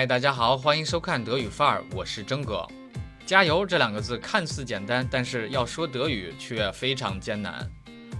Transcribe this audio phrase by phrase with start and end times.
[0.00, 2.66] 嗨，大家好，欢迎收看德语范儿，我是真哥。
[3.26, 7.70] 加油这两个字看似简单，但是要说德语却非常艰难。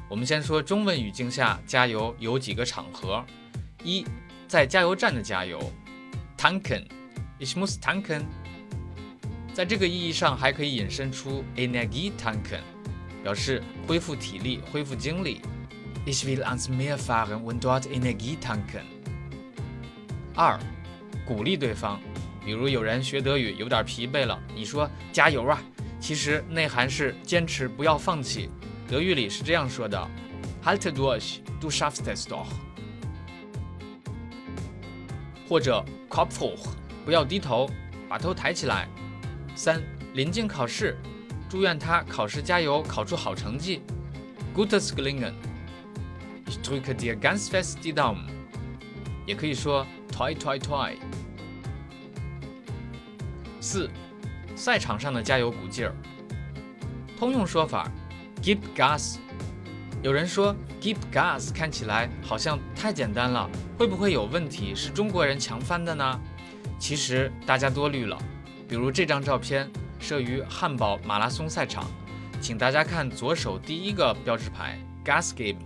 [0.06, 3.24] 我们先说中文语境下加油有几个场合：
[3.82, 4.04] 一，
[4.46, 5.58] 在加油站的加油
[6.36, 8.24] ，tanken，ich muss tanken。
[9.54, 12.60] 在这个意义上，还可以引申出 Energie tanken，
[13.22, 15.40] 表示恢复体力、恢复精力。
[16.04, 18.84] Ich will ans Meer fahren und dort Energie tanken。
[20.34, 20.60] 二，
[21.30, 21.96] 鼓励对方，
[22.44, 25.62] 比如有人学德语有点疲惫了，你说加油啊，
[26.00, 28.50] 其实内涵是坚持，不要放弃。
[28.88, 29.96] 德语里是这样说的
[30.64, 32.48] ：Halte durch，du schaffst es doch。
[35.48, 36.66] 或者 Kopf hoch，
[37.04, 37.70] 不要低头，
[38.08, 38.88] 把头抬起来。
[39.54, 39.80] 三，
[40.14, 40.98] 临近考试，
[41.48, 43.82] 祝愿他考试加油，考出好成绩。
[44.52, 48.26] Gutes Gelingen，ich drücke dir ganz fest die Daumen。
[49.26, 49.86] 也可以说
[50.20, 50.92] toi toi toi。
[53.58, 53.88] 四，
[54.54, 55.94] 赛场上的加油鼓劲儿，
[57.18, 57.90] 通用说法
[58.42, 59.16] gib gas。
[60.02, 64.74] 有人说 gib gas 看起来好像太简单了，会不会有问题？
[64.74, 66.20] 是中国人强翻的呢？
[66.78, 68.18] 其实大家多虑了。
[68.68, 71.86] 比如这张照片摄于汉堡马拉松赛场，
[72.42, 75.56] 请大家看左手第一个标志牌 Gas geben。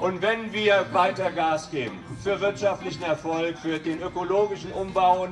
[0.00, 5.28] Und wenn wir weiter Gas geben für wirtschaftlichen Erfolg, für den ökologischen Umbau.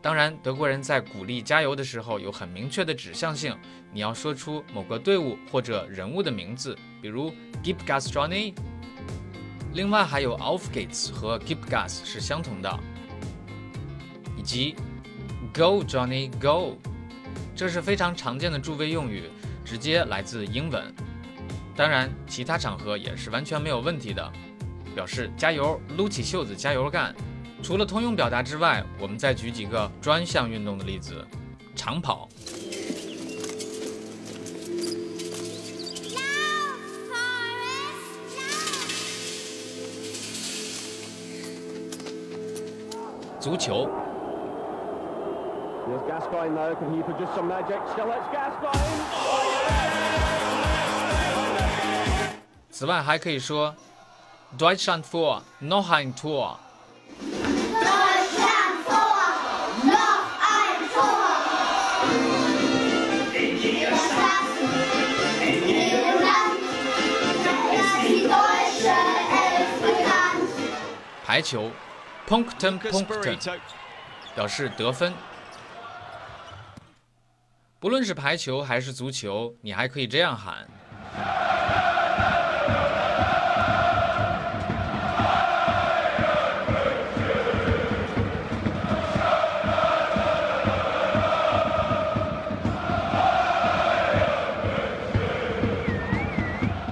[0.00, 3.56] 当然，德国人在鼓励加油的时候有很明确的指向性，
[3.92, 8.54] 你要说出某个队伍或者人物的名字，比如 Gib Gas Johnny。
[9.74, 12.78] 另外还有 Auf geht's 和 Gib Gas 是相同的，
[14.36, 14.74] 以及。
[15.54, 16.76] Go Johnny Go，
[17.56, 19.24] 这是非常常见的助威用语，
[19.64, 20.94] 直接来自英文。
[21.78, 24.32] 当然，其他场合也是完全没有问题的，
[24.96, 27.14] 表示加油，撸起袖子加油干。
[27.62, 31.24] 除了通用表达之外，我们再举几个专项运动的例子：
[31.76, 32.28] 长跑。
[43.38, 43.88] 足球。
[52.78, 53.74] 此外还可以说
[54.56, 56.60] Deutschland vor, noch ein Tor.
[57.18, 58.94] Deutschland vor,
[59.82, 61.02] noch ein Tor.
[63.34, 64.46] In jeder Stadt,
[65.42, 66.60] in jedem Land,
[67.74, 68.94] ist die deutsche
[69.34, 70.46] Elf bekannt.
[71.26, 71.72] 排球
[72.28, 73.58] ，Punkten Punkten，
[74.36, 75.12] 表示得分。
[77.80, 80.68] 不论是排球还是足球，你还可以这样喊。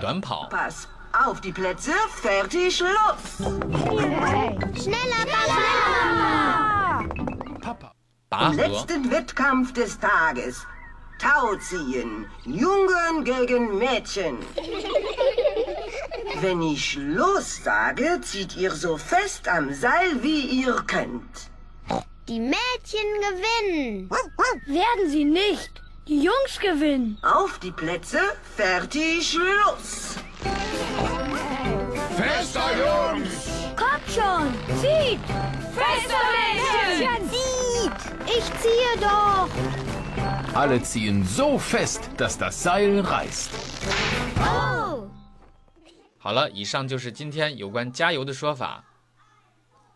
[0.06, 0.48] 短跑。
[0.50, 3.38] Pass auf die Plätze, fertig, los!
[4.80, 7.04] Schneller, Papa!
[7.60, 7.92] Papa.
[8.50, 10.64] Im letzten Wettkampf des Tages
[11.18, 12.26] Tauziehen.
[12.44, 14.36] Jungen gegen Mädchen.
[16.40, 21.50] Wenn ich los sage, zieht ihr so fest am Seil, wie ihr könnt.
[22.28, 24.10] Die Mädchen gewinnen.
[24.66, 25.82] Werden sie nicht.
[26.07, 27.17] Die Jungs gewinnen.
[27.21, 28.19] Auf die Plätze,
[28.55, 30.17] fertig, los.
[32.17, 33.49] Fester Jungs!
[33.75, 35.19] Kommt schon, zieht!
[35.73, 37.29] Fester Mädchen!
[37.29, 37.99] Zieht!
[38.25, 39.49] Ich ziehe doch!
[40.53, 43.51] Alle ziehen so fest, dass das Seil reißt.
[46.19, 48.83] 好了，以上就是今天有关加油的说法。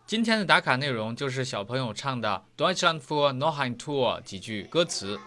[0.06, 5.18] 今天的打卡内容就是小朋友唱的《Deutschland für noch ein Tor》几句歌词。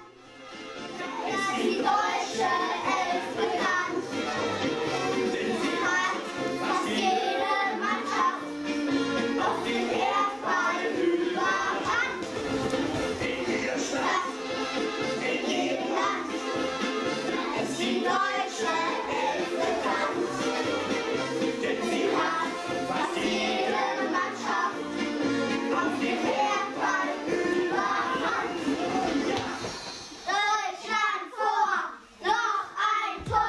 [1.36, 2.63] Christ,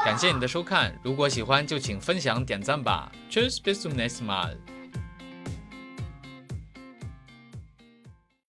[0.06, 3.12] 感谢你的收看，如果喜欢就请分享点赞吧。
[3.28, 4.56] Cheers, bis zum nächsten Mal。